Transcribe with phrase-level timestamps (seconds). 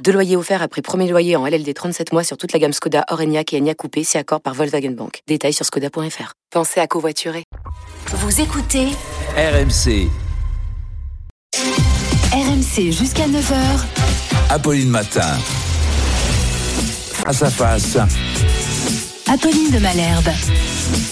[0.00, 3.04] Deux loyers offerts après premier loyer en LLD 37 mois sur toute la gamme Skoda,
[3.10, 5.20] Orenia et Enya Coupé, si accord par Volkswagen Bank.
[5.28, 6.32] Détails sur skoda.fr.
[6.50, 7.44] Pensez à covoiturer.
[8.08, 8.88] Vous écoutez
[9.36, 10.08] RMC.
[12.32, 13.54] RMC jusqu'à 9h.
[14.50, 15.38] Apolline Matin.
[17.24, 17.98] À face.
[19.28, 21.11] Apolline de Malherbe.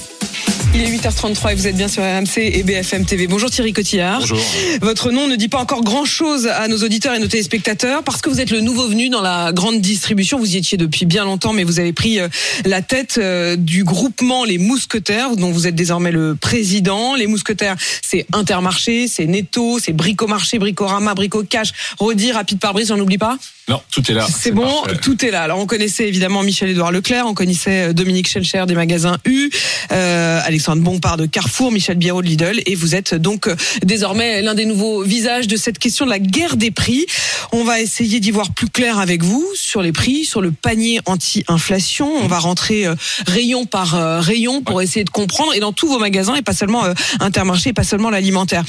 [0.73, 3.27] Il est 8h33 et vous êtes bien sur RMC et BFM TV.
[3.27, 4.21] Bonjour Thierry Cotillard.
[4.21, 4.39] Bonjour.
[4.83, 8.23] Votre nom ne dit pas encore grand chose à nos auditeurs et nos téléspectateurs parce
[8.23, 10.39] que vous êtes le nouveau venu dans la grande distribution.
[10.39, 12.29] Vous y étiez depuis bien longtemps, mais vous avez pris euh,
[12.65, 17.17] la tête euh, du groupement Les Mousquetaires, dont vous êtes désormais le président.
[17.17, 23.01] Les Mousquetaires, c'est Intermarché, c'est Netto, c'est Bricomarché, Bricorama, Brico Cash, Rodi, Rapide Pare-Brise, j'en
[23.01, 23.39] oublie pas
[23.71, 24.27] Non, tout est là.
[24.29, 24.99] C'est bon, parfait.
[25.01, 25.43] tout est là.
[25.43, 29.49] Alors on connaissait évidemment Michel-Édouard Leclerc, on connaissait euh, Dominique Schelcher des magasins U,
[29.93, 33.55] euh, Alexandre Bompard de Carrefour, Michel Biérot de Lidl, et vous êtes donc euh,
[33.85, 37.07] désormais l'un des nouveaux visages de cette question de la guerre des prix.
[37.53, 41.01] On va essayer d'y voir plus clair avec vous sur les prix, sur le panier
[41.07, 42.09] anti-inflation.
[42.23, 42.95] On va rentrer euh,
[43.27, 46.53] rayon par euh, rayon pour essayer de comprendre, et dans tous vos magasins, et pas
[46.53, 48.65] seulement euh, Intermarché, et pas seulement l'alimentaire.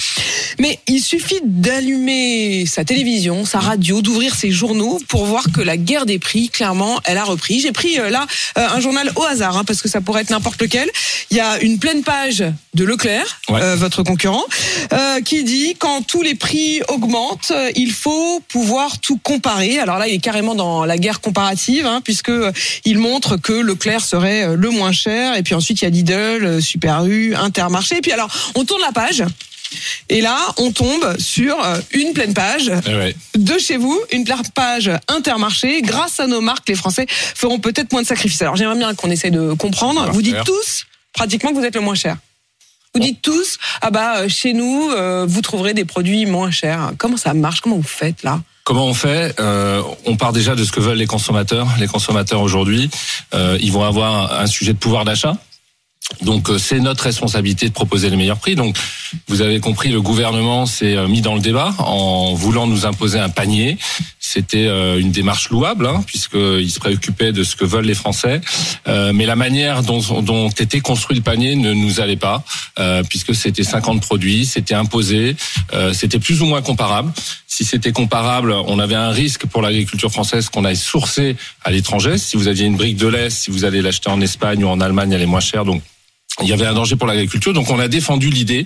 [0.60, 5.78] Mais il suffit d'allumer sa télévision, sa radio, d'ouvrir ses journaux pour voir que la
[5.78, 7.60] guerre des prix, clairement, elle a repris.
[7.60, 10.60] J'ai pris euh, là un journal au hasard, hein, parce que ça pourrait être n'importe
[10.60, 10.90] lequel.
[11.30, 13.76] Il y a une pleine page de Leclerc, Ouais.
[13.76, 14.44] votre concurrent,
[15.26, 18.71] qui dit quand tous les prix augmentent, il faut pouvoir
[19.02, 19.80] tout comparer.
[19.80, 22.52] Alors là, il est carrément dans la guerre comparative, hein, puisque euh,
[22.86, 25.90] il montre que Leclerc serait euh, le moins cher, et puis ensuite il y a
[25.90, 27.98] Lidl, euh, Super U, Intermarché.
[27.98, 29.24] Et puis alors, on tourne la page.
[30.10, 31.56] Et là, on tombe sur
[31.92, 33.16] une pleine page Eh ouais.
[33.38, 35.82] de chez vous, une pleine page Intermarché.
[35.82, 38.42] Grâce à nos marques, les Français feront peut-être moins de sacrifices.
[38.42, 40.12] Alors j'aimerais bien qu'on essaye de comprendre.
[40.12, 42.18] Vous dites tous, pratiquement, que vous êtes le moins cher.
[42.94, 46.92] Vous dites tous, ah bah chez nous, euh, vous trouverez des produits moins chers.
[46.98, 47.62] Comment ça marche?
[47.62, 48.42] Comment vous faites là?
[48.72, 51.68] Comment on fait Euh, On part déjà de ce que veulent les consommateurs.
[51.78, 52.90] Les consommateurs aujourd'hui,
[53.34, 55.36] euh, ils vont avoir un sujet de pouvoir d'achat.
[56.22, 58.56] Donc euh, c'est notre responsabilité de proposer les meilleurs prix.
[58.56, 58.78] Donc
[59.28, 63.20] vous avez compris, le gouvernement s'est euh, mis dans le débat en voulant nous imposer
[63.20, 63.78] un panier.
[64.20, 68.42] C'était euh, une démarche louable hein, puisqu'il se préoccupait de ce que veulent les Français.
[68.88, 72.44] Euh, mais la manière dont, dont était construit le panier ne nous allait pas
[72.80, 75.36] euh, puisque c'était 50 produits, c'était imposé,
[75.74, 77.12] euh, c'était plus ou moins comparable.
[77.48, 82.18] Si c'était comparable, on avait un risque pour l'agriculture française qu'on aille sourcer à l'étranger.
[82.18, 84.80] Si vous aviez une brique de lait, si vous allez l'acheter en Espagne ou en
[84.80, 85.66] Allemagne, elle est moins chère.
[85.66, 85.82] Donc
[86.42, 87.54] il y avait un danger pour l'agriculture.
[87.54, 88.66] Donc on a défendu l'idée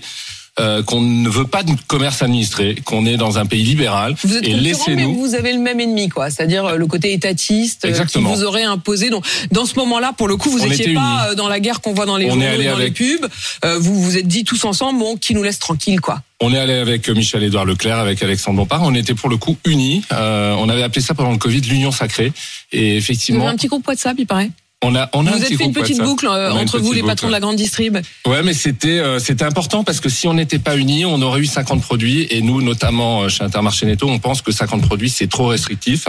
[0.57, 4.15] euh, qu'on ne veut pas de commerce administré, qu'on est dans un pays libéral.
[4.23, 5.15] Vous êtes et concurrent, mais laissez-nous.
[5.19, 6.29] vous avez le même ennemi, quoi.
[6.29, 8.33] C'est-à-dire euh, le côté étatiste euh, qui Exactement.
[8.33, 9.09] vous aurait imposé.
[9.09, 11.35] Donc, dans ce moment-là, pour le coup, vous n'étiez pas unis.
[11.35, 13.29] dans la guerre qu'on voit dans les journaux, dans avec- les pubs.
[13.65, 16.21] Euh, vous vous êtes dit tous ensemble, bon, qui nous laisse tranquille, quoi.
[16.39, 18.81] On est allé avec Michel Édouard Leclerc, avec Alexandre Bompard.
[18.83, 20.03] On était pour le coup unis.
[20.13, 22.31] Euh, on avait appelé ça pendant le Covid l'union sacrée.
[22.71, 24.51] Et Vous avez effectivement, un petit groupe WhatsApp, il paraît?
[24.85, 26.93] On a on a Vous un avez petit fait une petite boucle euh, entre vous,
[26.93, 27.97] les patrons de la grande distrib.
[28.25, 31.41] Ouais, mais c'était euh, c'était important parce que si on n'était pas unis, on aurait
[31.41, 35.09] eu 50 produits et nous, notamment euh, chez Intermarché Netto, on pense que 50 produits
[35.09, 36.07] c'est trop restrictif.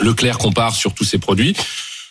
[0.00, 1.54] Leclerc compare sur tous ses produits.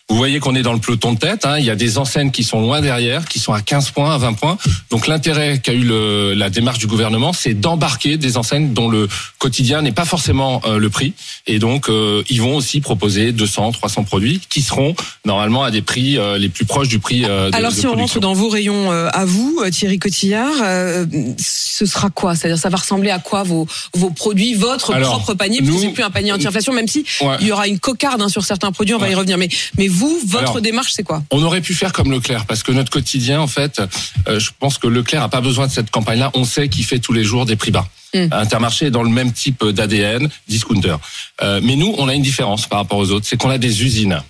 [0.07, 1.45] Vous voyez qu'on est dans le peloton de tête.
[1.45, 1.57] hein.
[1.57, 4.19] Il y a des enseignes qui sont loin derrière, qui sont à 15 points, à
[4.19, 4.55] 20 points.
[4.91, 9.07] Donc l'intérêt qu'a eu le, la démarche du gouvernement, c'est d'embarquer des enseignes dont le
[9.39, 11.13] quotidien n'est pas forcément euh, le prix.
[11.47, 14.93] Et donc euh, ils vont aussi proposer 200, 300 produits qui seront
[15.25, 17.25] normalement à des prix euh, les plus proches du prix.
[17.25, 19.97] euh, de, Alors, de si on rentre dans vos rayons euh, à vous, euh, Thierry
[19.97, 21.05] Cotillard, euh,
[21.39, 22.35] ce sera quoi?
[22.35, 25.59] C'est-à-dire, ça va ressembler à quoi vos, vos produits, votre Alors, propre panier?
[25.61, 27.37] Parce que nous- c'est plus un panier anti-inflation, même si Ouais.
[27.41, 29.37] il y aura une cocarde hein, sur certains produits, on va y revenir.
[29.39, 29.49] Mais,
[29.79, 31.23] mais vous, votre Alors, démarche, c'est quoi?
[31.31, 33.81] On aurait pu faire comme Leclerc parce que notre quotidien, en fait,
[34.27, 36.31] euh, je pense que Leclerc a pas besoin de cette campagne-là.
[36.33, 37.87] On sait qu'il fait tous les jours des prix bas.
[38.13, 38.27] Mm.
[38.31, 40.95] Intermarché est dans le même type d'ADN, discounter.
[41.41, 43.83] Euh, mais nous, on a une différence par rapport aux autres, c'est qu'on a des
[43.83, 44.21] usines.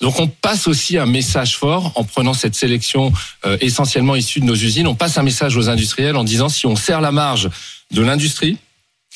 [0.00, 3.12] Donc on passe aussi un message fort en prenant cette sélection
[3.46, 4.86] euh, essentiellement issue de nos usines.
[4.86, 7.48] On passe un message aux industriels en disant si on serre la marge
[7.92, 8.58] de l'industrie,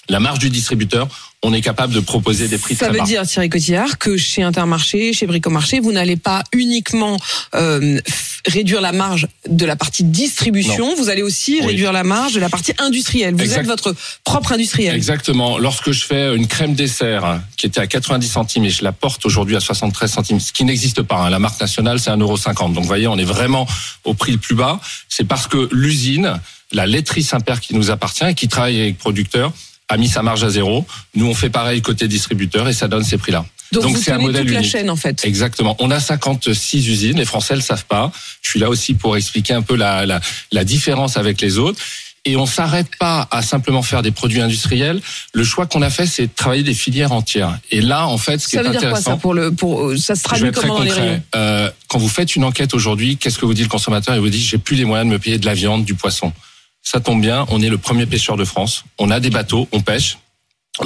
[0.09, 1.09] la marge du distributeur,
[1.45, 3.05] on est capable de proposer des prix Ça très veut bas.
[3.05, 7.17] dire, Thierry Cotillard, que chez Intermarché, chez Bricomarché, vous n'allez pas uniquement
[7.55, 8.01] euh,
[8.47, 11.67] réduire la marge de la partie distribution, vous allez aussi Oui.
[11.69, 13.35] réduire la marge de la partie industrielle.
[13.35, 13.61] Vous Exact.
[13.61, 13.95] êtes votre
[14.25, 14.97] propre industriel.
[14.97, 15.59] Exactement.
[15.59, 18.93] Lorsque je fais une crème dessert hein, qui était à 90 centimes et je la
[18.93, 21.19] porte aujourd'hui à 73 centimes, ce qui n'existe pas.
[21.19, 21.31] hein.
[21.31, 22.73] La marque nationale, c'est 1,50€.
[22.73, 23.67] Donc, vous voyez, on est vraiment
[24.05, 24.81] au prix le plus bas.
[25.09, 26.41] C'est parce que l'usine,
[26.73, 29.53] la laiterie Saint-Père qui nous appartient et qui travaille avec producteurs,
[29.89, 30.87] a mis sa marge à zéro.
[31.15, 33.45] Nous, on fait pareil côté distributeur et ça donne ces prix-là.
[33.73, 34.71] Donc, c'est un modèle toute la unique.
[34.71, 35.25] chaîne en fait.
[35.25, 35.77] Exactement.
[35.79, 37.19] On a 56 usines.
[37.19, 38.11] Les Français le savent pas.
[38.41, 40.21] Je suis là aussi pour expliquer un peu la, la,
[40.53, 41.79] la différence avec les autres.
[42.25, 45.01] Et on s'arrête pas à simplement faire des produits industriels.
[45.33, 47.59] Le choix qu'on a fait, c'est de travailler des filières entières.
[47.71, 49.11] Et là, en fait, ce qui Ça est veut dire quoi intéressant.
[49.13, 51.03] ça pour le pour euh, ça se traduit comment dans les concret.
[51.09, 54.15] rayons Euh, quand vous faites une enquête aujourd'hui, qu'est-ce que vous dit le consommateur?
[54.15, 56.33] Il vous dit j'ai plus les moyens de me payer de la viande, du poisson.
[56.91, 58.83] Ça tombe bien, on est le premier pêcheur de France.
[58.97, 60.17] On a des bateaux, on pêche.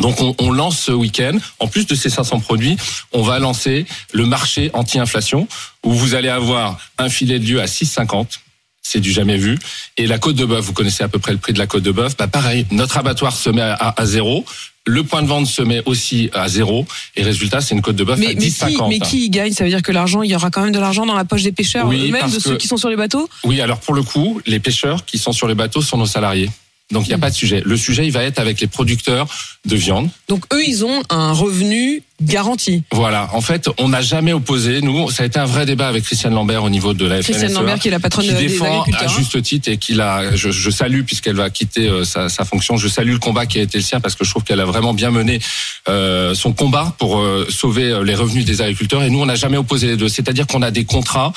[0.01, 2.77] Donc on, on lance ce week-end, en plus de ces 500 produits,
[3.13, 5.47] on va lancer le marché anti-inflation
[5.85, 8.41] où vous allez avoir un filet de lieu à 6,50.
[8.83, 9.59] C'est du jamais vu.
[9.97, 11.83] Et la côte de bœuf, vous connaissez à peu près le prix de la côte
[11.85, 12.17] de bœuf.
[12.17, 14.45] Bah pareil, notre abattoir se met à, à- à zéro.
[14.85, 16.85] Le point de vente se met aussi à zéro.
[17.15, 18.89] Et résultat, c'est une côte de bœuf à mais, mais, qui, 10,50.
[18.89, 19.53] mais qui y gagne?
[19.53, 21.45] Ça veut dire que l'argent, il y aura quand même de l'argent dans la poche
[21.45, 23.29] des pêcheurs Oui, eux-mêmes, de ceux qui sont sur les bateaux?
[23.45, 26.51] Oui, alors pour le coup, les pêcheurs qui sont sur les bateaux sont nos salariés.
[26.93, 27.63] Donc il n'y a pas de sujet.
[27.65, 29.27] Le sujet, il va être avec les producteurs
[29.65, 30.09] de viande.
[30.29, 32.85] Donc eux, ils ont un revenu garanti.
[32.93, 33.29] Voilà.
[33.33, 34.81] En fait, on n'a jamais opposé.
[34.81, 37.49] Nous, ça a été un vrai débat avec Christiane Lambert au niveau de la Christiane
[37.49, 39.09] FNSEA, Lambert, qui est la patronne qui de- des défend à agriculteurs.
[39.19, 40.37] juste titre et qui l'a.
[40.37, 42.77] Je, je salue puisqu'elle va quitter euh, sa, sa fonction.
[42.77, 44.65] Je salue le combat qui a été le sien parce que je trouve qu'elle a
[44.67, 45.41] vraiment bien mené
[45.89, 49.03] euh, son combat pour euh, sauver euh, les revenus des agriculteurs.
[49.03, 50.09] Et nous, on n'a jamais opposé les deux.
[50.09, 51.33] C'est-à-dire qu'on a des contrats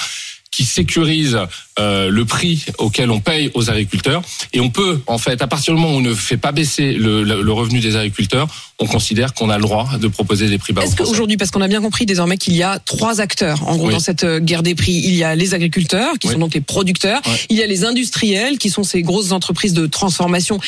[0.51, 1.40] qui sécurisent
[1.80, 4.22] euh, le prix auquel on paye aux agriculteurs.
[4.54, 6.94] Et on peut, en fait, à partir du moment où on ne fait pas baisser
[6.94, 8.48] le, le- le revenu des agriculteurs,
[8.80, 11.62] on considère qu'on a le droit de proposer des prix bas Est-ce qu'aujourd'hui, parce qu'on
[11.62, 13.94] a bien compris désormais qu'il y a trois acteurs, en gros, Oui.
[13.94, 16.33] dans cette euh, guerre des prix, il y a les agriculteurs, qui Oui.
[16.33, 17.33] sont donc les producteurs, Ouais.
[17.50, 20.60] il y a les industriels, qui sont ces grosses entreprises de transformation,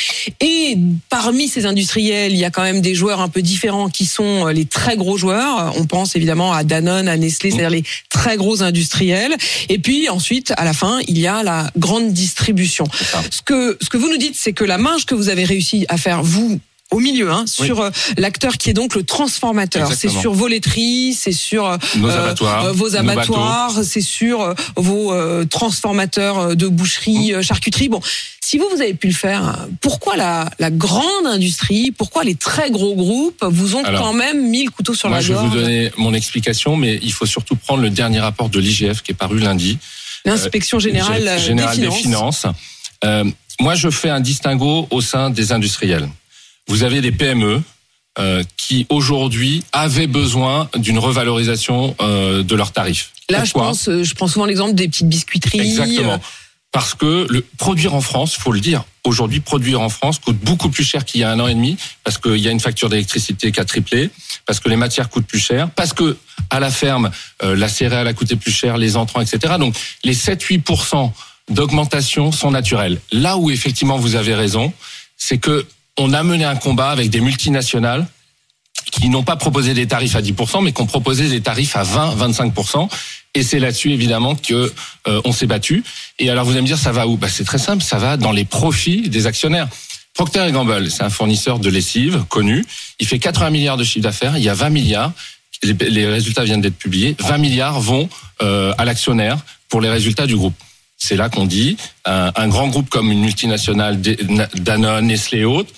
[0.41, 0.77] et
[1.09, 4.47] parmi ces industriels, il y a quand même des joueurs un peu différents, qui sont
[4.47, 5.73] euh, les très gros joueurs.
[5.77, 9.35] On pense évidemment à Danone, à Nestlé, c'est-à-dire les très gros industriels.
[9.69, 12.85] Et puis ensuite, à la fin, il y a la grande distribution.
[13.31, 15.85] Ce que ce que vous nous dites, c'est que la marge que vous avez réussi
[15.89, 16.59] à faire vous
[16.91, 19.91] au milieu, hein, sur euh, l'acteur qui est donc le transformateur.
[19.93, 24.41] C'est sur vos laiteries, c'est sur euh, Nos euh, abattoirs, euh, vos abattoirs, c'est sur
[24.41, 25.13] euh, vos
[25.45, 27.89] transformateurs de boucherie, euh, charcuterie.
[27.89, 27.99] Bon,
[28.41, 32.71] si vous vous avez pu le faire, pourquoi la, la grande industrie, pourquoi les très
[32.71, 35.33] gros groupes vous ont Alors, quand même mis le couteau sur Moi, la je vais
[35.33, 35.49] gorge?
[35.49, 39.11] vous donner mon explication, mais il faut surtout prendre le dernier rapport de l'IGF qui
[39.11, 39.77] est paru lundi.
[40.27, 42.45] L'inspection générale, euh, Générale des finances.
[43.03, 43.23] Euh,
[43.59, 46.07] moi, je fais un distinguo au sein des industriels.
[46.67, 47.61] Vous avez des PME
[48.19, 53.11] euh, qui aujourd'hui avaient besoin d'une revalorisation euh, de leurs tarifs.
[53.29, 55.59] Là, je pense, euh, je prends souvent l'exemple des petites biscuiteries.
[55.59, 56.19] Exactement.
[56.77, 57.27] Parce que
[57.57, 61.21] produire en France, faut le dire, aujourd'hui produire en France coûte beaucoup plus cher qu'il
[61.21, 63.65] y a un an et demi, parce qu'il y a une facture d'électricité qui a
[63.65, 64.11] triplé,
[64.45, 66.15] parce que les matières coûtent plus cher, parce que
[66.51, 67.09] à la ferme,
[67.41, 69.55] euh, la céréale a coûté plus cher, les entrants, etc.
[69.57, 71.11] Donc les 7-8%
[71.49, 73.01] d'augmentation sont naturels.
[73.11, 74.71] Là où effectivement vous avez raison,
[75.17, 75.65] c'est que
[75.97, 78.05] on a mené un combat avec des multinationales
[78.99, 81.83] qui n'ont pas proposé des tarifs à 10%, mais qui ont proposé des tarifs à
[81.83, 82.89] 20-25%.
[83.35, 84.73] Et c'est là-dessus évidemment que
[85.07, 85.83] euh, on s'est battu.
[86.17, 87.17] Et alors vous allez me dire ça va où?
[87.17, 89.67] Bah, C'est très simple, ça va dans les profits des actionnaires.
[90.13, 92.65] Procter Gamble, c'est un fournisseur de lessive connu.
[92.99, 94.35] Il fait 80 milliards de chiffre d'affaires.
[94.35, 95.11] Il y a 20 milliards.
[95.61, 97.15] Les, résultats viennent d'être publiés.
[97.19, 98.09] 20 milliards vont
[98.41, 99.37] euh, à l'actionnaire
[99.69, 100.55] pour les résultats du groupe.
[100.97, 105.71] C'est là qu'on dit un, un grand groupe comme une multinationale Danone, Nestlé et autres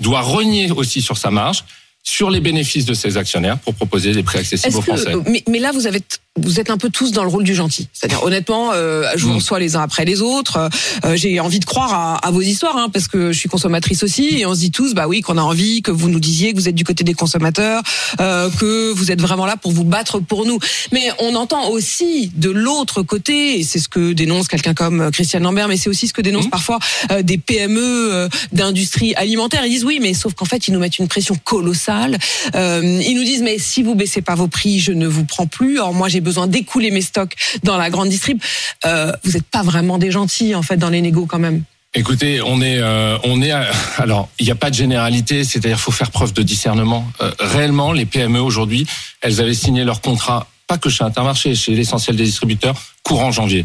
[0.00, 1.64] doit renier aussi sur sa marge
[2.06, 5.12] sur les bénéfices de ses actionnaires pour proposer des prix accessibles aux Français.
[5.12, 6.00] que, mais, mais là, vous avez,
[6.36, 7.88] vous êtes un peu tous dans le rôle du gentil.
[7.92, 9.36] C'est-à-dire, honnêtement, euh, je vous Mm.
[9.36, 10.58] reçois les uns après les autres.
[11.04, 14.02] Euh, J'ai envie de croire à, à vos histoires, hein, parce que je suis consommatrice
[14.02, 16.52] aussi, et on se dit tous, bah oui, qu'on a envie, que vous nous disiez
[16.52, 17.82] que vous êtes du côté des consommateurs,
[18.20, 20.58] euh, que vous êtes vraiment là pour vous battre pour nous.
[20.92, 25.42] Mais on entend aussi de l'autre côté, et c'est ce que dénonce quelqu'un comme Christiane
[25.42, 26.50] Lambert, mais c'est aussi ce que dénoncent Mm.
[26.50, 26.78] parfois
[27.12, 29.64] euh, des PME euh, d'industrie alimentaire.
[29.64, 32.18] Ils disent oui, mais sauf qu'en fait, ils nous mettent une pression colossale.
[32.54, 35.46] Euh, ils nous disent mais si vous baissez pas vos prix, je ne vous prends
[35.46, 35.78] plus.
[35.80, 38.38] Or moi j'ai besoin d'écouler mes stocks dans la grande distrib.
[38.84, 41.62] Euh, vous n'êtes pas vraiment des gentils en fait dans les négos quand même.
[41.94, 43.52] Écoutez, on est, euh, on est.
[43.96, 47.06] alors, il n'y a pas de généralité, c'est-à-dire faut faire preuve de discernement.
[47.22, 48.86] Euh, réellement, les PME aujourd'hui,
[49.22, 53.64] elles avaient signé leur contrat, pas que chez Intermarché, chez l'essentiel des distributeurs, courant janvier.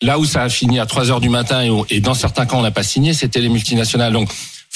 [0.00, 2.56] Là où ça a fini à 3 heures du matin et, et dans certains cas
[2.56, 4.12] on n'a pas signé, c'était les multinationales.
[4.12, 4.28] Donc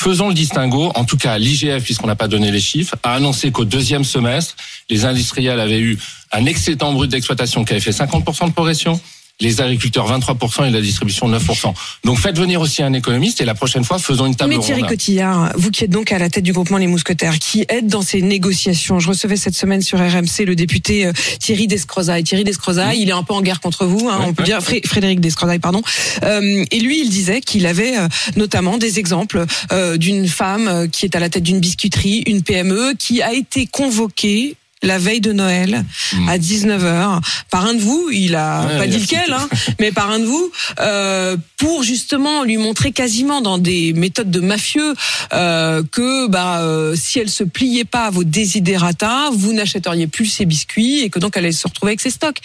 [0.03, 0.91] Faisons le distinguo.
[0.97, 4.57] En tout cas, l'IGF, puisqu'on n'a pas donné les chiffres, a annoncé qu'au deuxième semestre,
[4.91, 5.97] les industriels avaient eu
[6.33, 9.01] un excédent brut d'exploitation qui avait fait 50% de progression
[9.41, 11.73] les agriculteurs 23% et la distribution 9%.
[12.05, 14.83] Donc faites venir aussi un économiste et la prochaine fois faisons une table Mais Thierry
[14.83, 14.91] ronde.
[14.91, 18.03] Cotillard, vous qui êtes donc à la tête du groupement Les Mousquetaires, qui aide dans
[18.03, 19.01] ces négociations.
[19.01, 22.23] Je recevais cette semaine sur RMC le député euh, Thierry Descrozaille.
[22.23, 24.49] Thierry Descrozaille, il est un peu en guerre contre vous, hein, Oui, on peut oui.
[24.49, 25.83] dire Fré- Frédéric Descrozaille, pardon.
[26.23, 31.05] Euh, et lui, il disait qu'il avait euh, notamment des exemples euh, d'une femme qui
[31.07, 35.33] est à la tête d'une biscuiterie, une PME, qui a été convoquée la veille de
[35.33, 35.85] Noël
[36.15, 36.29] Mm.
[36.29, 37.21] à 19h
[37.51, 39.49] par un de vous, il a Ouais, pas dit lequel, hein,
[39.81, 44.41] mais par un de vous, euh, pour justement lui montrer quasiment dans des méthodes de
[44.41, 44.95] mafieux
[45.33, 50.27] euh, que bah, euh, si elle se pliait pas à vos desiderata, vous n'achèteriez plus
[50.27, 52.39] ses biscuits et que donc elle allait se retrouver avec ses stocks.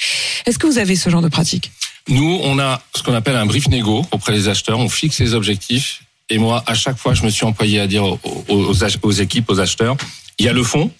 [0.45, 1.71] Est-ce que vous avez ce genre de pratique?
[2.09, 4.79] Nous, on a ce qu'on appelle un brief négo auprès des acheteurs.
[4.79, 6.01] On fixe les objectifs.
[6.29, 9.11] Et moi, à chaque fois, je me suis employé à dire aux, aux- ach- aux
[9.11, 9.95] équipes, aux acheteurs,
[10.39, 10.91] il y a le fond.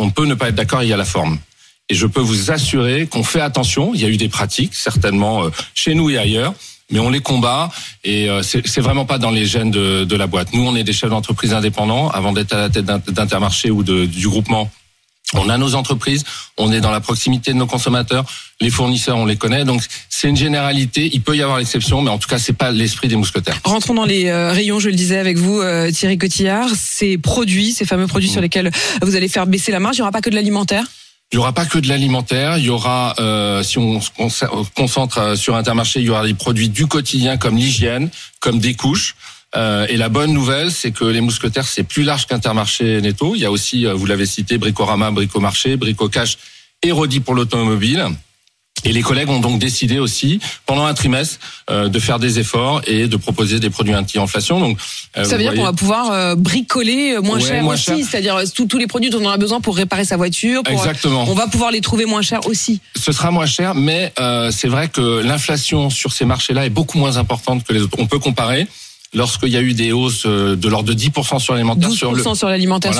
[0.00, 1.38] On peut ne pas être d'accord, il y a la forme.
[1.90, 3.92] Et je peux vous assurer qu'on fait attention.
[3.94, 6.54] Il y a eu des pratiques, certainement euh, chez nous et ailleurs,
[6.90, 7.70] mais on les combat.
[8.02, 10.54] Et euh, c'est vraiment pas dans les gènes de, la boîte.
[10.54, 12.08] Nous, on est des chefs d'entreprise indépendants.
[12.08, 14.70] Avant d'être à la tête d'In- d'Intermarché ou du groupement,
[15.34, 16.24] on a nos entreprises,
[16.56, 18.24] on est dans la proximité de nos consommateurs,
[18.60, 19.64] les fournisseurs, on les connaît.
[19.64, 21.08] Donc c'est une généralité.
[21.12, 23.58] Il peut y avoir l'exception, mais en tout cas, c'est pas l'esprit des mousquetaires.
[23.64, 26.68] Rentrons dans les euh, rayons, je le disais avec vous, euh, Thierry Cotillard.
[26.76, 28.70] Ces produits, ces fameux produits sur lesquels
[29.02, 30.84] vous allez faire baisser la marge, il n'y aura pas que de l'alimentaire?
[31.32, 32.58] Il y aura pas que de l'alimentaire.
[32.58, 34.44] Il y aura, euh, si on se conce-
[34.74, 38.10] concentre euh, sur Intermarché, il y aura des produits du quotidien comme l'hygiène,
[38.40, 39.14] comme des couches.
[39.56, 43.34] Euh, et la bonne nouvelle, c'est que les mousquetaires, c'est plus large qu'Intermarché Netto.
[43.34, 46.36] Il y a aussi, euh, vous l'avez cité, Bricorama, Bricomarché, Bricocash
[46.82, 48.06] et Rodi pour l'automobile.
[48.84, 51.38] Et les collègues ont donc décidé aussi, pendant un trimestre,
[51.68, 54.58] euh, de faire des efforts et de proposer des produits anti-inflation.
[54.58, 54.78] Donc,
[55.18, 57.84] euh, Ça veut dire qu'on va pouvoir euh, bricoler euh, moins Ouais, cher moins aussi,
[57.84, 57.96] cher.
[58.08, 60.62] c'est-à-dire euh, tous les produits dont on a besoin pour réparer sa voiture.
[60.62, 61.26] Pour, Exactement.
[61.28, 62.80] On va pouvoir les trouver moins chers aussi.
[62.96, 66.96] ce sera moins cher, mais euh, c'est vrai que l'inflation sur ces marchés-là est beaucoup
[66.96, 67.96] moins importante que les autres.
[67.98, 68.66] On peut comparer.
[69.12, 72.12] Lorsqu'il y a eu des hausses euh, de l'ordre de 10% sur l'alimentaire, 12% sur
[72.12, 72.34] le, sur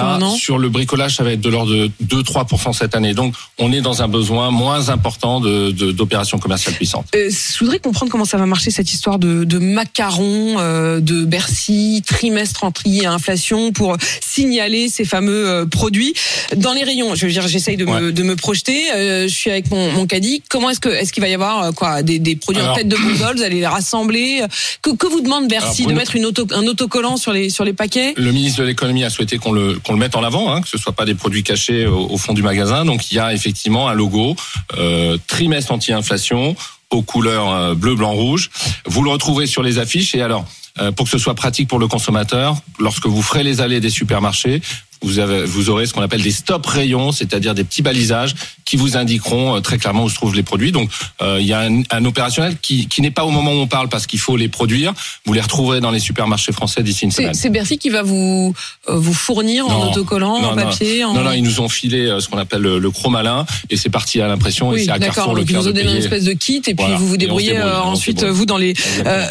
[0.03, 0.35] voilà, un an.
[0.35, 3.15] sur le bricolage, ça va être de l'ordre de 2-3% cette année.
[3.15, 7.07] Donc, on est dans un besoin moins important de de- d'opérations commerciales puissantes.
[7.15, 11.25] Euh, je voudrais comprendre comment ça va marcher cette histoire de, de macarons euh, de
[11.25, 16.15] Bercy, trimestre entier à inflation pour signaler ces fameux euh, produits
[16.57, 17.15] dans les rayons.
[17.15, 18.83] Je veux dire, j'essaye de, me, de me projeter.
[18.95, 20.43] je suis avec mon, mon caddie.
[20.49, 22.97] Comment est-ce que est-ce qu'il va y avoir quoi des, des produits en tête de
[22.97, 24.43] gondole Vous allez les rassembler?
[24.83, 28.61] Que, que vous demande Bercy Alors, un autocollant sur les sur les paquets Le ministre
[28.61, 31.15] de l'économie a souhaité qu'on le mette en avant, hein, que ce soit pas des
[31.15, 32.85] produits cachés au, au fond du magasin.
[32.85, 34.37] Donc il y a effectivement un logo
[34.77, 36.57] euh, trimestre anti-inflation
[36.91, 38.51] aux couleurs euh, bleu, blanc, rouge.
[38.87, 40.15] Vous le retrouvez sur les affiches.
[40.15, 40.45] Et alors,
[40.81, 43.91] euh, pour que ce soit pratique pour le consommateur, lorsque vous ferez les allées des
[43.91, 44.61] supermarchés,
[45.03, 48.77] vous, avez, vous aurez ce qu'on appelle des stop rayons, c'est-à-dire des petits balisages qui
[48.77, 50.71] vous indiqueront euh, très clairement où se trouvent les produits.
[50.73, 50.91] Donc,
[51.23, 53.67] euh, il y a un, un opérationnel qui, qui n'est pas au moment où on
[53.67, 54.93] parle parce qu'il faut les produire.
[55.25, 57.35] Vous les retrouverez dans les supermarchés français d'ici une semaine.
[57.35, 58.55] c'est Bercy qui va vous
[58.89, 59.91] euh, vous fournir en Non.
[59.91, 60.55] autocollant, en non.
[60.55, 61.03] papier.
[61.05, 61.15] en...
[61.15, 64.21] Non, non, ils nous ont filé ce qu'on appelle le, le chromalin et c'est parti
[64.21, 65.15] à l'impression et Oui, c'est à d'accord.
[65.17, 66.97] Carrefour le ils vous ont donné une espèce de kit et puis Voilà.
[66.97, 68.75] vous vous Et débrouillez débrouille, euh, ensuite vous dans les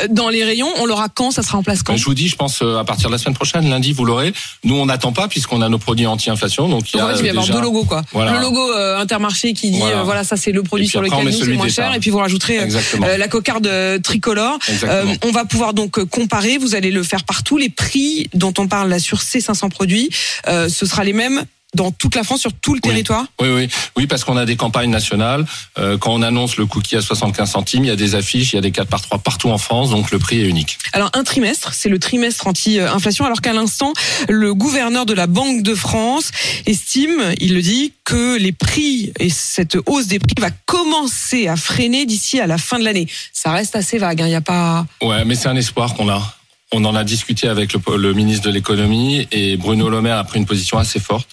[0.09, 0.69] dans les rayons.
[0.79, 1.31] On l'aura quand?
[1.31, 1.93] Ça sera en place quand?
[1.93, 4.33] Ben, je vous dis, je pense à partir de la semaine prochaine, lundi, vous l'aurez.
[4.63, 6.69] Nous, on n'attend pas puisqu'on a nos produits anti-inflation.
[6.69, 8.01] Donc, il y en a fait, il va y avoir déjà- deux logos quoi.
[8.11, 8.33] Voilà.
[8.33, 9.99] Le logo euh, Intermarché qui dit Voilà.
[9.99, 11.99] euh, voilà ça c'est le produit sur on lequel nous c'est celui moins cher et
[11.99, 12.67] puis vous rajouterez euh,
[13.03, 14.57] euh, la cocarde euh, tricolore.
[14.83, 16.57] Euh, on va pouvoir donc euh, comparer.
[16.57, 17.57] Vous allez le faire partout.
[17.57, 20.09] Les prix dont on parle là sur ces 500 produits,
[20.47, 21.43] euh, ce sera les mêmes
[21.75, 22.89] dans toute la France sur tout le Oui.
[22.89, 23.25] territoire?
[23.39, 25.45] Oui, oui, oui, parce qu'on a des campagnes nationales.
[25.77, 28.55] Euh, quand on annonce le cookie à 75 centimes, il y a des affiches, il
[28.55, 30.77] y a des 4 par 3 partout en France, donc le prix est unique.
[30.93, 33.93] Alors un trimestre, c'est le trimestre anti-inflation, alors qu'à l'instant,
[34.27, 36.31] le gouverneur de la Banque de France
[36.65, 41.55] estime, il le dit, que les prix et cette hausse des prix va commencer à
[41.55, 43.07] freiner d'ici à la fin de l'année.
[43.31, 44.87] Ça reste assez vague, hein, il n'y a pas...
[45.03, 46.35] Ouais, mais c'est un espoir qu'on a.
[46.71, 50.23] On en a discuté avec le, le ministre de l'économie et Bruno Le Maire a
[50.23, 51.27] pris une position assez forte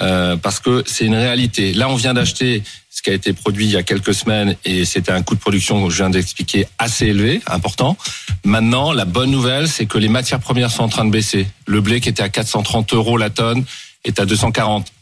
[0.00, 1.72] euh, parce que c'est une réalité.
[1.74, 4.84] Là, on vient d'acheter ce qui a été produit il y a quelques semaines et
[4.84, 7.96] c'était un coût de production, je viens d'expliquer, assez élevé, important.
[8.44, 11.46] Maintenant, la bonne nouvelle, c'est que les matières premières sont en train de baisser.
[11.66, 13.64] Le blé qui était à 430 euros la tonne
[14.04, 14.92] est à 240.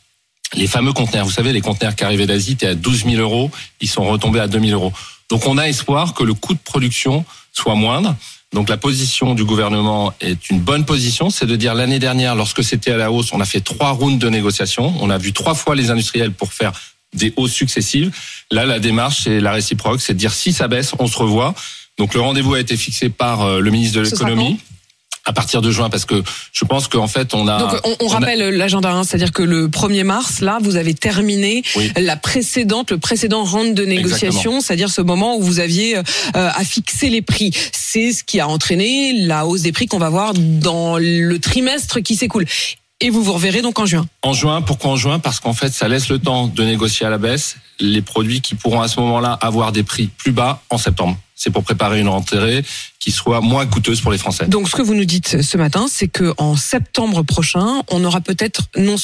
[0.54, 3.50] Les fameux conteneurs, vous savez, les conteneurs qui arrivaient d'Asie étaient à 12 000 euros,
[3.80, 4.92] ils sont retombés à 2 000 euros.
[5.30, 8.16] Donc on a espoir que le coût de production soit moindre.
[8.55, 12.64] Donc la position du gouvernement est une bonne position, c'est de dire l'année dernière, lorsque
[12.64, 15.55] c'était à la hausse, on a fait trois rounds de négociations, on a vu trois
[15.55, 16.73] fois les industriels pour faire
[17.14, 18.11] des hausses successives.
[18.50, 21.55] Là, la démarche, c'est la réciproque, c'est de dire si ça baisse, on se revoit.
[21.99, 24.59] Donc le rendez-vous a été fixé par euh, le ministre de l'économie
[25.28, 28.56] à partir de juin parce que je pense qu'en fait on a Donc on, rappelle
[28.56, 31.92] l'agenda, hein, c'est-à-dire que le 1er mars, là, vous avez terminé Oui.
[31.97, 36.64] la précédente, le précédent round de négociation, c'est-à-dire ce moment où vous aviez euh, à
[36.64, 37.52] fixer les prix.
[37.73, 42.00] C'est ce qui a entraîné la hausse des prix qu'on va voir dans le trimestre
[42.00, 42.47] qui s'écoule.
[43.00, 44.07] Et vous vous reverrez donc en juin.
[44.23, 45.19] En juin, pourquoi en juin?
[45.21, 48.57] Parce qu'en fait, ça laisse le temps de négocier à la baisse les produits qui
[48.57, 51.17] pourront à ce moment-là avoir des prix plus bas en septembre.
[51.37, 52.64] C'est pour préparer une rentrée
[52.99, 54.49] qui soit moins coûteuse pour les Français.
[54.49, 58.21] Donc ce que vous nous dites ce matin, c'est que en septembre prochain, on aura
[58.21, 58.97] peut-être non,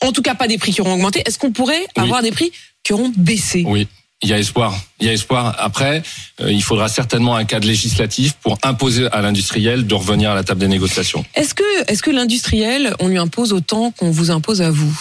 [0.00, 1.24] en tout cas pas des prix qui auront augmenté.
[1.26, 2.04] Est-ce qu'on pourrait Oui.
[2.04, 2.52] avoir des prix
[2.84, 3.64] qui auront baissé?
[3.66, 3.88] Oui,
[4.22, 4.74] il y a espoir.
[5.00, 5.54] Il y a espoir.
[5.58, 6.02] Après,
[6.40, 10.44] euh, il faudra certainement un cadre législatif pour imposer à l'industriel de revenir à la
[10.44, 11.24] table des négociations.
[11.34, 14.98] Est-ce que, est-ce que l'industriel, on lui impose autant qu'on vous impose à vous?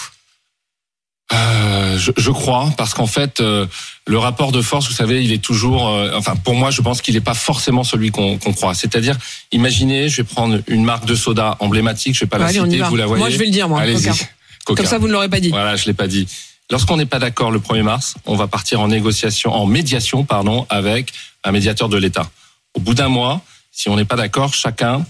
[1.31, 3.67] Euh, je, je crois, parce qu'en fait, euh,
[4.07, 5.88] le rapport de force, vous savez, il est toujours.
[5.89, 8.73] euh, enfin, pour moi, je pense qu'il n'est pas forcément celui qu'on qu'on croit.
[8.73, 9.15] C'est-à-dire,
[9.51, 12.81] imaginez, je vais prendre une marque de soda emblématique, je vais pas la Allez, citer,
[12.81, 13.19] vous la voyez.
[13.19, 13.83] Moi, je vais le dire, moi.
[13.85, 14.11] Coca.
[14.65, 14.81] Coca.
[14.81, 15.49] Comme ça, vous ne l'aurez pas dit.
[15.49, 16.27] Voilà, je l'ai pas dit.
[16.71, 20.67] Lorsqu'on n'est pas d'accord le 1er mars, on va partir en négociation, en médiation, pardon,
[20.69, 21.11] avec
[21.43, 22.29] un médiateur de l'État.
[22.75, 25.03] Au bout d'un mois, si on n'est pas d'accord, chacun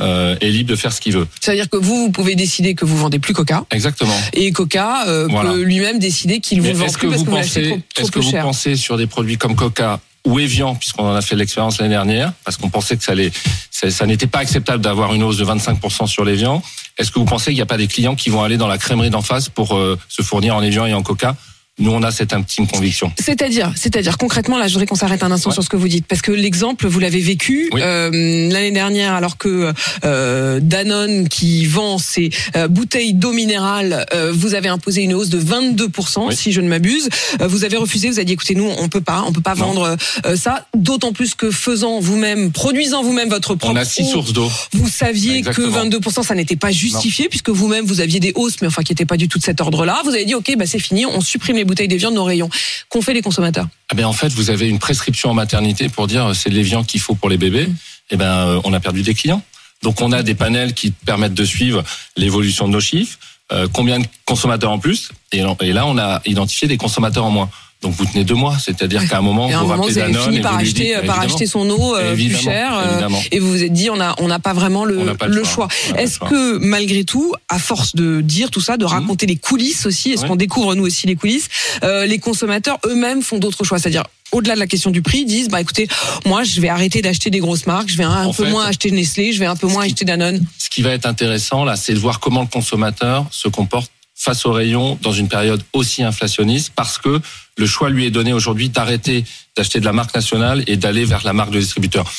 [0.00, 1.28] euh, est libre de faire ce qu'il veut.
[1.40, 3.64] C'est-à-dire que vous, vous pouvez décider que vous vendez plus Coca.
[3.70, 4.16] Exactement.
[4.32, 5.50] Et Coca euh, Voilà.
[5.50, 8.18] peut lui-même décider qu'il vous vend que plus parce vous que vous pensez, est-ce que
[8.20, 8.42] vous cher.
[8.44, 12.32] pensez sur des produits comme Coca ou Evian, puisqu'on en a fait l'expérience l'année dernière,
[12.44, 13.30] parce qu'on pensait que ça, allait,
[13.70, 16.62] ça, ça n'était pas acceptable d'avoir une hausse de 25% sur l'Evian.
[16.96, 18.78] Est-ce que vous pensez qu'il n'y a pas des clients qui vont aller dans la
[18.78, 21.36] crèmerie d'en face pour euh, se fournir en Evian et en Coca
[21.80, 23.10] Nous, on a cette intime conviction.
[23.18, 25.54] C'est-à-dire, c'est-à-dire concrètement, là, je voudrais qu'on s'arrête un instant Ouais.
[25.54, 27.80] sur ce que vous dites, parce que l'exemple, vous l'avez vécu Oui.
[27.82, 28.10] euh,
[28.48, 29.72] l'année dernière, alors que
[30.04, 35.30] euh, Danone, qui vend ses euh, bouteilles d'eau minérale, euh, vous avez imposé une hausse
[35.30, 36.36] de 22%, Oui.
[36.36, 37.08] si je ne m'abuse.
[37.40, 39.56] Euh, vous avez refusé, vous avez dit, écoutez, nous, on peut pas, on peut pas
[39.56, 39.66] Non.
[39.66, 44.02] vendre euh, ça, d'autant plus que faisant vous-même, produisant vous-même votre propre On a six
[44.04, 44.48] eau, sources d'eau.
[44.74, 45.72] Vous saviez Exactement.
[45.90, 48.92] que 22%, ça n'était pas justifié, puisque vous-même, vous aviez des hausses, mais enfin, qui
[48.92, 50.02] n'étaient pas du tout de cet ordre-là.
[50.04, 52.24] Vous avez dit, OK, bah, c'est fini, on supprime les bouteilles de viande de nos
[52.24, 52.50] rayons.
[52.88, 53.66] Qu'ont fait les consommateurs?
[53.90, 56.54] Ah ben en fait, vous avez une prescription en maternité pour dire euh, c'est de
[56.54, 57.68] l'Evian qu'il faut pour les bébés.
[58.10, 59.42] Eh ben, euh, on a perdu des clients.
[59.82, 61.82] Donc on a des panels qui permettent de suivre
[62.16, 63.18] l'évolution de nos chiffres,
[63.52, 67.30] euh, combien de consommateurs en plus, et, et là on a identifié des consommateurs en
[67.30, 67.50] moins.
[67.84, 69.06] Donc vous tenez deux mois, c'est-à-dire Ouais.
[69.06, 70.54] qu'à un moment Et à un vous moment, rappelez vous avez Danone fini et par
[70.54, 73.72] vous acheter, dites, par acheter son eau euh, plus cher, euh, et vous vous êtes
[73.74, 75.68] dit, on a, on n'a pas vraiment le, pas le le choix.
[75.98, 80.12] Est-ce que malgré tout, à force de dire tout ça, de raconter les coulisses aussi,
[80.12, 80.28] est-ce Ouais.
[80.28, 81.48] qu'on découvre nous aussi les coulisses,
[81.82, 85.26] euh, les consommateurs eux-mêmes font d'autres choix, c'est-à-dire au-delà de la question du prix, ils
[85.26, 85.86] disent bah écoutez,
[86.24, 88.90] moi je vais arrêter d'acheter des grosses marques, je vais un peu fait, moins acheter
[88.90, 90.42] Nestlé, je vais un peu moins qui- acheter Danone.
[90.58, 93.90] Ce qui va être intéressant là, c'est de voir comment le consommateur se comporte
[94.24, 97.20] face au rayon dans une période aussi inflationniste, parce que
[97.58, 99.24] le choix lui est donné aujourd'hui d'arrêter
[99.56, 102.10] d'acheter de la marque nationale et d'aller vers la marque de distributeur.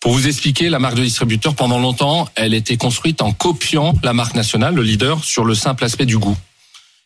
[0.00, 4.12] Pour vous expliquer, la marque de distributeur, pendant longtemps, elle était construite en copiant la
[4.12, 6.36] marque nationale, le leader, sur le simple aspect du goût.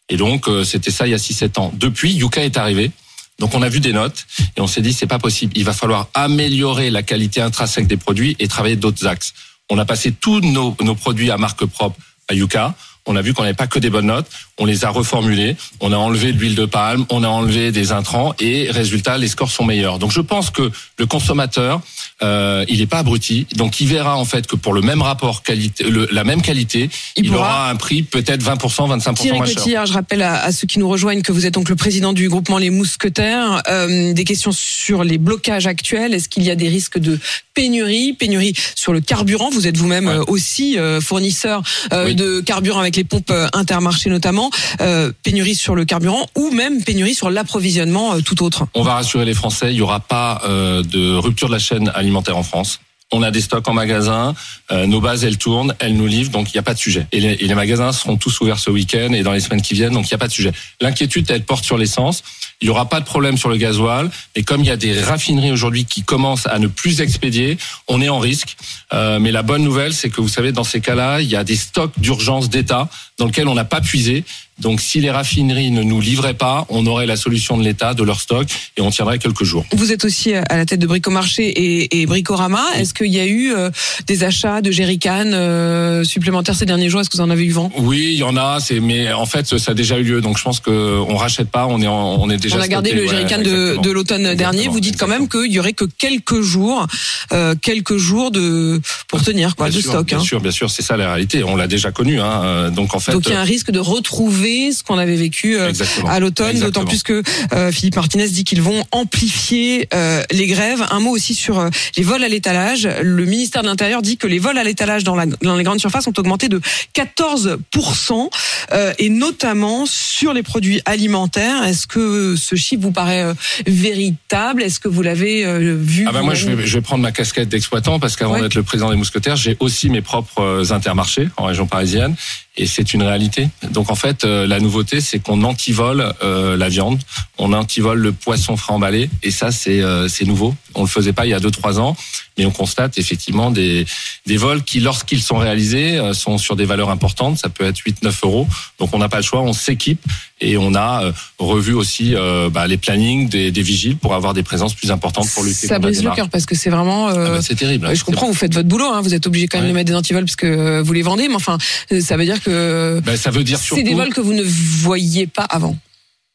[0.09, 1.71] Et donc, euh, c'était ça il y a 6-7 ans.
[1.75, 2.91] Depuis, Yuka est arrivé.
[3.39, 5.53] Donc, on a vu des notes et on s'est dit, c'est pas possible.
[5.57, 9.33] Il va falloir améliorer la qualité intrinsèque des produits et travailler d'autres axes.
[9.71, 11.97] On a passé tous nos, nos produits à marque propre
[12.29, 12.75] à Yuka.
[13.09, 14.27] On a vu qu'on n'avait pas que des bonnes notes.
[14.59, 15.57] On les a reformulés.
[15.81, 17.05] On a enlevé de l'huile de palme.
[17.11, 18.35] On a enlevé des intrants.
[18.39, 19.99] Et résultat, les scores sont meilleurs.
[19.99, 21.81] Donc, je pense que le consommateur,
[22.23, 23.47] euh, il n'est pas abruti.
[23.57, 26.91] Donc, il verra en fait que pour le même rapport qualité, le- la même qualité,
[27.17, 29.87] Il il, aura un prix peut-être 20%, 25% Thierry moins cher.
[29.87, 32.29] Je rappelle à, à ceux qui nous rejoignent que vous êtes donc le président du
[32.29, 33.63] groupement Les Mousquetaires.
[33.69, 36.13] Euh, des questions sur les blocages actuels.
[36.15, 37.19] Est-ce qu'il y a des risques de
[37.55, 38.13] pénurie?
[38.13, 39.49] Pénurie sur le carburant.
[39.51, 40.15] Vous êtes vous-même Ouais.
[40.15, 42.15] euh, aussi euh, fournisseur euh, Oui.
[42.15, 44.51] de carburant avec les pompes euh, Intermarché notamment.
[44.81, 48.67] Euh, pénurie sur le carburant ou même pénurie sur l'approvisionnement euh, tout autre.
[48.75, 52.37] On va rassurer les Français, il n'y aura pas de rupture de la chaîne alimentaire
[52.37, 52.81] en France.
[53.11, 54.35] On a des stocks en magasin,
[54.71, 57.07] euh, nos bases elles tournent, elles nous livrent, donc il n'y a pas de sujet.
[57.11, 59.75] Et les, et les magasins seront tous ouverts ce week-end et dans les semaines qui
[59.75, 60.53] viennent, donc il n'y a pas de sujet.
[60.81, 62.23] L'inquiétude, elle porte sur l'essence.
[62.61, 65.01] Il n'y aura pas de problème sur le gasoil, mais comme il y a des
[65.01, 68.57] raffineries aujourd'hui qui commencent à ne plus expédier, on est en risque.
[68.93, 71.45] Euh, mais la bonne nouvelle, c'est que vous savez, dans ces cas-là, il y a
[71.45, 74.25] des stocks d'urgence d'État dans lesquels on n'a pas puisé.
[74.59, 78.03] Donc si les raffineries ne nous livraient pas, on aurait la solution de l'État, de
[78.03, 79.65] leur stock, et on tiendrait quelques jours.
[79.73, 82.65] Vous êtes aussi à la tête de Bricomarché et, et Bricorama.
[82.77, 83.71] Est-ce qu'il y a eu euh,
[84.07, 87.01] des achats de jerrycans euh, supplémentaires ces derniers jours?
[87.01, 87.71] Est-ce que vous en avez eu vent?
[87.79, 90.43] Oui, il y en a, mais en fait ça a déjà eu lieu, donc je
[90.43, 92.57] pense que on rachète pas, on est en- on est déjà.
[92.57, 93.43] On a gardé stocké, le ouais, jerrycan
[93.83, 94.69] de, l'automne dernier.
[94.69, 96.87] Vous dites quand même qu'il y aurait que quelques jours,
[97.33, 100.07] euh, quelques jours de pour tenir quoi, Bien de sûr, stock.
[100.07, 100.23] Bien hein.
[100.23, 101.45] sûr, bien sûr, c'est ça la réalité.
[101.45, 102.71] On l'a déjà connu, hein.
[102.71, 105.57] Donc en fait, Donc il y a un risque de retrouver ce qu'on avait vécu
[105.57, 105.73] euh,
[106.07, 110.85] à l'automne, d'autant plus que euh, Philippe Martinez dit qu'ils vont amplifier euh, les grèves.
[110.91, 112.89] Un mot aussi sur les vols à l'étalage.
[113.03, 116.13] Le ministère de l'Intérieur dit que les vols à l'étalage dans, les grandes surfaces ont
[116.17, 116.61] augmenté de
[116.95, 118.29] 14%,
[118.73, 121.65] euh, et notamment sur les produits alimentaires.
[121.65, 123.25] Est-ce que ce chiffre vous paraît
[123.67, 124.63] véritable?
[124.63, 127.49] Est-ce que vous l'avez vu Ah bah moi je vais, je vais prendre ma casquette
[127.49, 128.43] d'exploitant parce qu'avant Ouais.
[128.43, 132.15] d'être le président des mousquetaires, j'ai aussi mes propres intermarchés en région parisienne
[132.57, 133.49] et c'est une réalité.
[133.71, 137.01] Donc en fait la nouveauté c'est qu'on antivole euh, la viande,
[137.39, 140.55] on antivole le poisson frais emballé et ça c'est euh, c'est nouveau.
[140.75, 141.97] On le faisait pas il y a deux trois ans,
[142.39, 143.85] mais on constate effectivement des
[144.27, 147.79] des vols qui lorsqu'ils sont réalisés euh, sont sur des valeurs importantes, ça peut être
[147.79, 148.47] 8 9 euros.
[148.79, 150.01] Donc on n'a pas le choix, on s'équipe
[150.41, 154.35] et on a euh, revu aussi euh, bah, les plannings des, des vigiles pour avoir
[154.35, 157.09] des présences plus importantes pour lutter Ça brise le cœur parce que c'est vraiment.
[157.09, 157.87] euh, Ah bah, c'est terrible.
[157.87, 159.73] Ouais, je comprends, vous faites votre boulot, hein, vous êtes obligé quand même Ouais.
[159.73, 161.59] de mettre des antivols parce que vous les vendez, mais enfin,
[162.01, 164.43] ça veut dire que Ben, ça veut dire c'est surtout, des vols que vous ne
[164.45, 165.77] voyiez pas avant.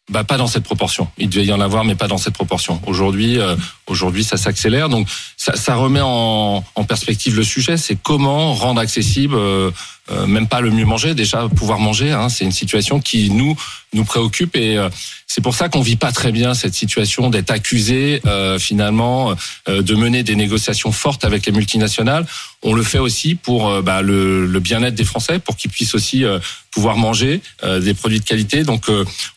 [0.09, 1.07] Bah, pas dans cette proportion.
[1.17, 2.81] Il devait y en avoir, mais pas dans cette proportion.
[2.85, 3.55] Aujourd'hui, euh,
[3.87, 4.89] aujourd'hui, ça s'accélère.
[4.89, 7.77] Donc, ça, remet en, en perspective le sujet.
[7.77, 9.71] C'est comment rendre accessible, euh,
[10.11, 12.11] euh, même pas le mieux manger, déjà pouvoir manger.
[12.11, 13.55] Hein, c'est une situation qui nous
[13.93, 14.89] nous préoccupe et euh,
[15.27, 19.33] c'est pour ça qu'on vit pas très bien cette situation d'être accusé euh, finalement
[19.67, 22.27] euh, de mener des négociations fortes avec les multinationales.
[22.61, 25.95] On le fait aussi pour euh, bah, le, le bien-être des Français, pour qu'ils puissent
[25.95, 26.23] aussi
[26.71, 28.63] pouvoir manger des produits de qualité.
[28.63, 28.85] Donc,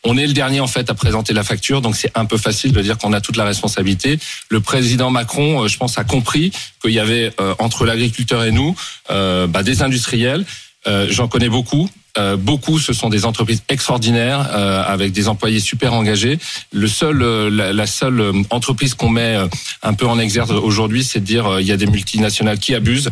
[0.04, 2.72] on est le dernier en fait à présenter la facture, donc c'est un peu facile
[2.72, 4.18] de dire qu'on a toute la responsabilité.
[4.48, 6.50] Le président Macron, je pense, a compris
[6.80, 8.74] qu'il y avait entre l'agriculteur et nous
[9.08, 10.46] bah, des industriels.
[10.86, 11.88] Euh, J'en connais beaucoup.
[12.18, 16.38] Euh, beaucoup, ce sont des entreprises extraordinaires euh, avec des employés super engagés.
[16.72, 19.36] Le seul, euh, la, la seule entreprise qu'on met
[19.82, 23.10] un peu en exergue aujourd'hui, c'est de dire il y a des multinationales qui abusent.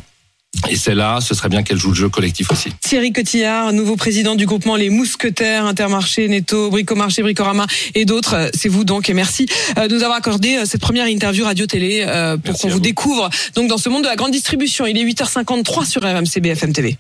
[0.71, 2.71] Et celle-là, ce serait bien qu'elle joue le jeu collectif aussi.
[2.81, 8.51] Thierry Cotillard, nouveau président du groupement Les Mousquetaires, Intermarché, Netto, Bricomarché, Bricorama et d'autres.
[8.55, 12.07] C'est vous donc et merci de nous avoir accordé cette première interview radio-télé
[12.45, 12.81] pour qu'on vous vous.
[12.81, 14.87] découvre donc dans ce monde de la grande distribution.
[14.87, 16.97] Il est 8h53 sur RMC BFM TV.